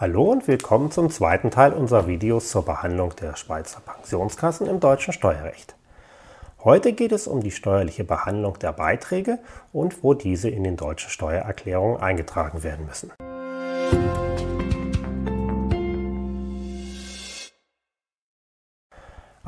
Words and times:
Hallo 0.00 0.30
und 0.30 0.46
willkommen 0.46 0.92
zum 0.92 1.10
zweiten 1.10 1.50
Teil 1.50 1.72
unserer 1.72 2.06
Videos 2.06 2.50
zur 2.50 2.64
Behandlung 2.64 3.16
der 3.20 3.34
Schweizer 3.34 3.80
Pensionskassen 3.80 4.68
im 4.68 4.78
deutschen 4.78 5.12
Steuerrecht. 5.12 5.74
Heute 6.62 6.92
geht 6.92 7.10
es 7.10 7.26
um 7.26 7.42
die 7.42 7.50
steuerliche 7.50 8.04
Behandlung 8.04 8.56
der 8.60 8.70
Beiträge 8.70 9.40
und 9.72 10.04
wo 10.04 10.14
diese 10.14 10.50
in 10.50 10.62
den 10.62 10.76
deutschen 10.76 11.10
Steuererklärungen 11.10 12.00
eingetragen 12.00 12.62
werden 12.62 12.86
müssen. 12.86 13.10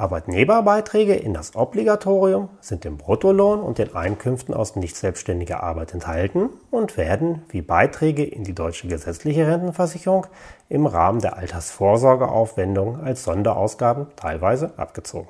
Arbeitnehmerbeiträge 0.01 1.15
in 1.15 1.35
das 1.35 1.55
Obligatorium 1.55 2.49
sind 2.61 2.87
im 2.87 2.97
Bruttolohn 2.97 3.61
und 3.61 3.77
den 3.77 3.95
Einkünften 3.95 4.55
aus 4.55 4.75
nicht 4.75 4.97
selbstständiger 4.97 5.63
Arbeit 5.63 5.93
enthalten 5.93 6.49
und 6.71 6.97
werden 6.97 7.43
wie 7.51 7.61
Beiträge 7.61 8.25
in 8.25 8.43
die 8.43 8.55
deutsche 8.55 8.89
gesetzliche 8.89 9.47
Rentenversicherung 9.47 10.27
im 10.71 10.87
Rahmen 10.87 11.21
der 11.21 11.37
Altersvorsorgeaufwendungen 11.37 13.03
als 13.03 13.25
Sonderausgaben 13.25 14.07
teilweise 14.17 14.73
abgezogen. 14.79 15.29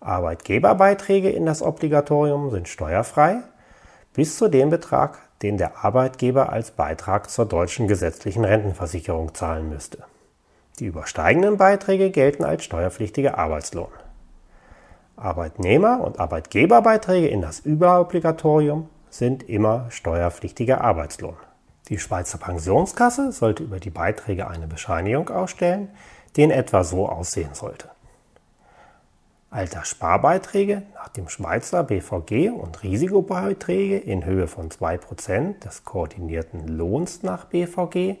Arbeitgeberbeiträge 0.00 1.30
in 1.30 1.46
das 1.46 1.62
Obligatorium 1.62 2.50
sind 2.50 2.68
steuerfrei 2.68 3.38
bis 4.12 4.36
zu 4.36 4.48
dem 4.48 4.68
Betrag, 4.68 5.18
den 5.40 5.56
der 5.56 5.82
Arbeitgeber 5.82 6.52
als 6.52 6.72
Beitrag 6.72 7.30
zur 7.30 7.46
deutschen 7.46 7.88
gesetzlichen 7.88 8.44
Rentenversicherung 8.44 9.34
zahlen 9.34 9.70
müsste. 9.70 10.04
Die 10.78 10.86
übersteigenden 10.86 11.56
Beiträge 11.58 12.10
gelten 12.10 12.44
als 12.44 12.64
steuerpflichtiger 12.64 13.38
Arbeitslohn. 13.38 13.92
Arbeitnehmer- 15.16 16.00
und 16.00 16.18
Arbeitgeberbeiträge 16.18 17.28
in 17.28 17.42
das 17.42 17.60
Überobligatorium 17.60 18.88
sind 19.10 19.48
immer 19.48 19.86
steuerpflichtiger 19.90 20.80
Arbeitslohn. 20.80 21.36
Die 21.88 21.98
Schweizer 21.98 22.38
Pensionskasse 22.38 23.32
sollte 23.32 23.62
über 23.62 23.78
die 23.78 23.90
Beiträge 23.90 24.48
eine 24.48 24.66
Bescheinigung 24.66 25.28
ausstellen, 25.28 25.90
die 26.36 26.42
in 26.42 26.50
etwa 26.50 26.84
so 26.84 27.08
aussehen 27.08 27.52
sollte. 27.52 27.90
Altersparbeiträge 29.50 30.82
nach 30.94 31.08
dem 31.08 31.28
Schweizer 31.28 31.84
BVG 31.84 32.48
und 32.48 32.82
Risikobeiträge 32.82 33.98
in 33.98 34.24
Höhe 34.24 34.48
von 34.48 34.70
2% 34.70 35.58
des 35.58 35.84
koordinierten 35.84 36.68
Lohns 36.68 37.22
nach 37.22 37.44
BVG 37.44 38.16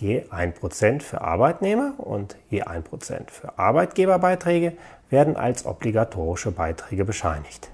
je 0.00 0.24
1% 0.30 1.00
für 1.00 1.22
Arbeitnehmer 1.22 1.94
und 1.98 2.36
je 2.50 2.62
1% 2.64 3.30
für 3.30 3.58
Arbeitgeberbeiträge 3.58 4.74
werden 5.08 5.36
als 5.36 5.64
obligatorische 5.64 6.50
Beiträge 6.50 7.04
bescheinigt. 7.04 7.70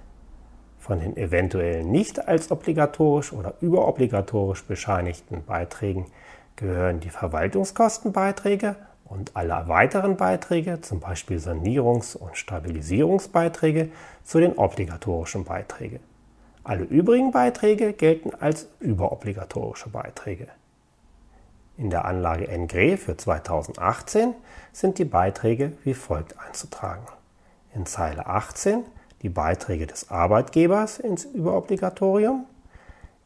Von 0.79 1.01
den 1.01 1.17
eventuell 1.17 1.85
nicht 1.85 2.29
als 2.29 2.51
obligatorisch 2.51 3.33
oder 3.33 3.55
überobligatorisch 3.61 4.65
bescheinigten 4.65 5.45
Beiträgen 5.45 6.07
gehören 6.57 7.01
die 7.01 7.11
Verwaltungskostenbeiträge 7.11 8.77
und 9.05 9.37
alle 9.37 9.69
weiteren 9.69 10.17
Beiträge, 10.17 10.81
zum 10.81 11.01
Beispiel 11.01 11.39
Sanierungs- 11.39 12.17
und 12.17 12.37
Stabilisierungsbeiträge, 12.37 13.91
zu 14.25 14.39
den 14.39 14.53
obligatorischen 14.55 15.45
Beiträgen. 15.45 16.01
Alle 16.65 16.85
übrigen 16.85 17.33
Beiträge 17.33 17.93
gelten 17.93 18.33
als 18.39 18.69
überobligatorische 18.79 19.89
Beiträge. 19.89 20.47
In 21.77 21.91
der 21.91 22.05
Anlage 22.05 22.47
NGRE 22.47 22.97
für 22.97 23.17
2018 23.17 24.35
sind 24.73 24.99
die 24.99 25.05
Beiträge 25.05 25.73
wie 25.85 25.95
folgt 25.95 26.39
einzutragen. 26.39 27.07
In 27.75 27.87
Zeile 27.87 28.27
18 28.27 28.85
die 29.23 29.29
Beiträge 29.29 29.87
des 29.87 30.11
Arbeitgebers 30.11 30.99
ins 30.99 31.25
Überobligatorium, 31.25 32.45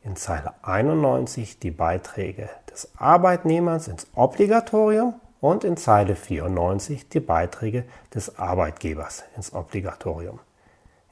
in 0.04 0.14
Zeile 0.14 0.52
91 0.62 1.58
die 1.58 1.70
Beiträge 1.70 2.48
des 2.70 2.90
Arbeitnehmers 2.96 3.88
ins 3.88 4.06
Obligatorium 4.14 5.14
und 5.40 5.64
in 5.64 5.76
Zeile 5.76 6.14
94 6.14 7.08
die 7.08 7.20
Beiträge 7.20 7.84
des 8.14 8.38
Arbeitgebers 8.38 9.24
ins 9.36 9.52
Obligatorium. 9.52 10.38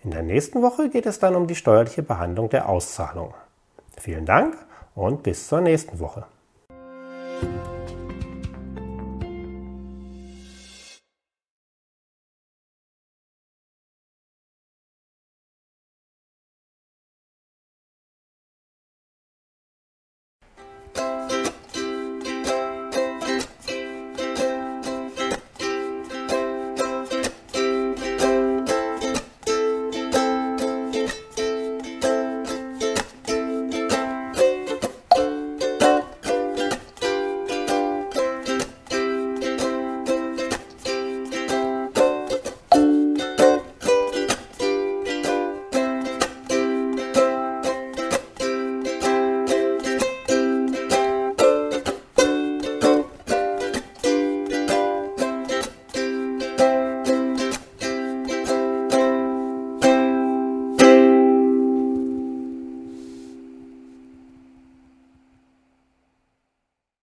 In 0.02 0.10
der 0.10 0.22
nächsten 0.22 0.62
Woche 0.62 0.90
geht 0.90 1.06
es 1.06 1.18
dann 1.18 1.34
um 1.34 1.46
die 1.46 1.54
steuerliche 1.54 2.02
Behandlung 2.02 2.50
der 2.50 2.68
Auszahlung. 2.68 3.34
Vielen 3.96 4.26
Dank 4.26 4.56
und 4.94 5.22
bis 5.22 5.48
zur 5.48 5.60
nächsten 5.60 5.98
Woche. 5.98 6.26